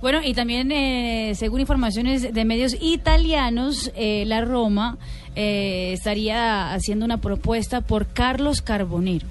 [0.00, 4.96] Bueno, y también, eh, según informaciones de medios italianos, eh, la Roma
[5.36, 9.26] eh, estaría haciendo una propuesta por Carlos Carbonero.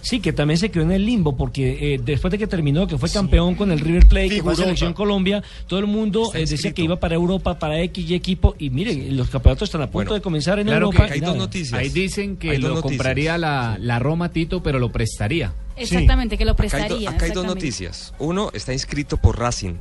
[0.00, 2.98] Sí, que también se quedó en el limbo porque eh, después de que terminó, que
[2.98, 6.44] fue campeón con el River Plate, que fue a selección Colombia, todo el mundo eh,
[6.46, 9.86] decía que iba para Europa, para X y equipo, y miren, los campeonatos están a
[9.86, 11.06] punto Bueno, de comenzar en claro Europa.
[11.06, 11.80] que hay dos noticias.
[11.80, 12.82] Ahí dicen que lo noticias.
[12.82, 15.54] compraría la, la Roma Tito, pero lo prestaría.
[15.76, 17.10] Exactamente, que lo Acá hay, do- prestaría.
[17.10, 18.14] acá hay dos noticias.
[18.18, 19.74] Uno está inscrito por Racing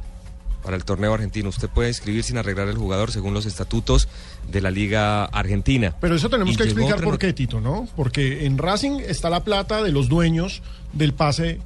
[0.63, 1.49] para el torneo argentino.
[1.49, 4.07] Usted puede inscribir sin arreglar el jugador según los estatutos
[4.49, 5.95] de la Liga Argentina.
[5.99, 7.87] Pero eso tenemos Y que explicar por qué, Tito, ¿no?
[7.95, 10.61] Porque en Racing está la plata de los dueños
[10.93, 11.59] del pase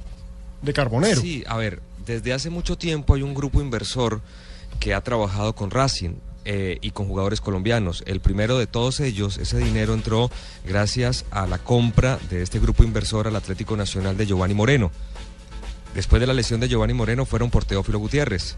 [0.62, 1.20] de Carbonero.
[1.20, 4.20] Sí, a ver, desde hace mucho tiempo hay un grupo inversor
[4.80, 6.14] que ha trabajado con Racing
[6.50, 8.02] eh, y con jugadores colombianos.
[8.06, 10.30] El primero de todos ellos, ese dinero entró
[10.66, 14.90] gracias a la compra de este grupo inversor al Atlético Nacional de Giovanni Moreno.
[15.94, 18.56] Después de la lesión de Giovanni Moreno fueron por Teófilo Gutiérrez.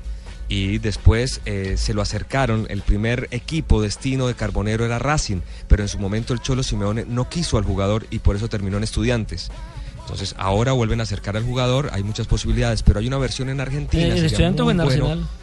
[0.49, 2.69] Y después eh, se lo acercaron.
[2.71, 7.07] El primer equipo destino de Carbonero era Racing, pero en su momento el Cholo Simeone
[7.09, 9.51] no quiso al jugador y por eso terminó en Estudiantes.
[9.99, 13.61] Entonces ahora vuelven a acercar al jugador, hay muchas posibilidades, pero hay una versión en
[13.61, 14.05] Argentina.
[14.05, 15.40] Eh, ¿En sería estudiante o en bueno.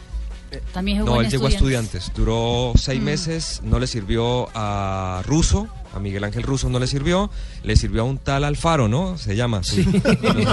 [0.72, 2.12] También jugó No, en él llegó a Estudiantes.
[2.14, 7.30] duró seis meses, no le sirvió a Russo, a Miguel Ángel Russo no le sirvió,
[7.62, 9.18] le sirvió a un tal Alfaro, ¿no?
[9.18, 9.62] Se llama.
[9.62, 9.80] Sí.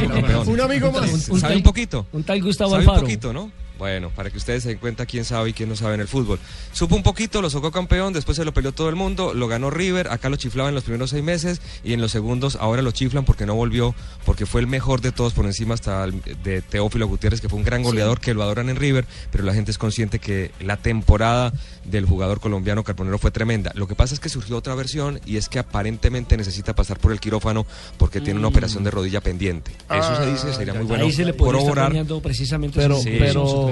[0.47, 1.29] Un amigo más.
[1.29, 2.05] Un ¿Sabe tal- un poquito?
[2.13, 3.05] Un tal Gustavo ¿Sabe un Alfaro.
[3.05, 3.51] poquito, no?
[3.77, 6.07] Bueno, para que ustedes se den cuenta quién sabe y quién no sabe en el
[6.07, 6.39] fútbol.
[6.71, 9.69] Supo un poquito, lo sacó campeón, después se lo peleó todo el mundo, lo ganó
[9.69, 12.91] River, acá lo chiflaba en los primeros seis meses y en los segundos ahora lo
[12.91, 13.93] chiflan porque no volvió,
[14.25, 17.59] porque fue el mejor de todos por encima hasta el- de Teófilo Gutiérrez, que fue
[17.59, 20.77] un gran goleador que lo adoran en River, pero la gente es consciente que la
[20.77, 21.51] temporada
[21.83, 23.71] del jugador colombiano Carbonero fue tremenda.
[23.75, 27.11] Lo que pasa es que surgió otra versión y es que aparentemente necesita pasar por
[27.11, 27.65] el quirófano
[27.97, 29.71] porque tiene una operación de rodilla pendiente.
[29.89, 31.91] Eso se dice, sería muy bueno Ahí se le corroborar.
[32.21, 33.64] precisamente Pero, esos- Sí, pero,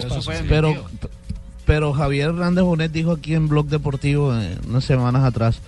[0.50, 0.74] pero,
[1.66, 5.60] pero Javier Hernández Bonet dijo aquí en Blog Deportivo eh, unas semanas atrás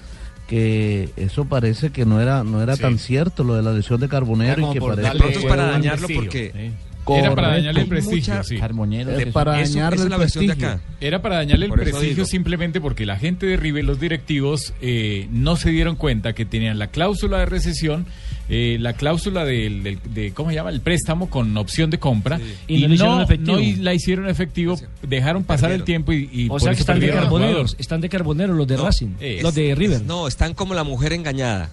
[0.47, 2.81] que eso parece que no era no era Sí.
[2.83, 5.45] tan cierto lo de la lesión de Carbonero y que por parece De pronto es
[5.45, 6.07] para dañarlo
[7.07, 8.57] Era para dañarle el prestigio, sí.
[9.11, 10.51] Es para eso- dañarle el prestigio.
[10.53, 10.79] acá.
[11.01, 12.25] Era para dañarle el prestigio digo.
[12.25, 16.79] simplemente porque la gente de River, los directivos, eh, no se dieron cuenta que tenían
[16.79, 18.05] la cláusula de recesión,
[18.49, 20.69] eh, la cláusula del, del- de, ¿cómo se llama?
[20.69, 22.39] El préstamo con opción de compra.
[22.67, 23.55] Y no la hicieron efectivo.
[23.57, 26.99] no y- la hicieron efectivo, dejaron pasar el tiempo y, y O sea que están
[26.99, 29.09] de carboneros, están de carboneros los de No, Racing,
[29.41, 30.01] los de River.
[30.03, 31.69] No, están como la mujer engañada.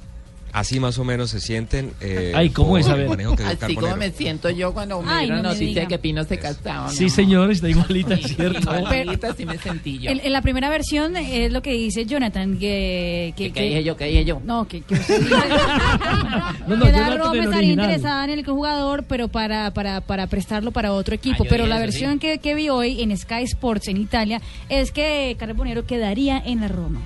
[0.52, 1.92] Así más o menos se sienten.
[2.00, 2.86] eh, Ay, ¿cómo es?
[2.88, 3.06] A ver.
[3.10, 3.96] Así como Carbonero.
[3.96, 5.86] me siento yo cuando me Ay, dieron no me noticia diga.
[5.88, 6.90] que Pino se casaba.
[6.90, 7.10] Sí, ¿no?
[7.10, 8.76] señor, está igualita, es cierto.
[8.78, 10.10] Igualita, así me sentí yo.
[10.10, 13.32] En, en la primera versión es lo que dice Jonathan, que...
[13.36, 13.96] que, ¿Qué dije yo?
[13.96, 14.40] ¿Qué dije yo?
[14.44, 15.22] No, que, que usted
[16.69, 17.70] No, no, que la Roma estaría original.
[17.86, 21.44] interesada en el jugador, pero para, para, para prestarlo para otro equipo.
[21.44, 22.19] Ah, pero la eso, versión sí.
[22.19, 26.69] que, que vi hoy en Sky Sports en Italia es que Carbonero quedaría en la
[26.69, 27.00] Roma.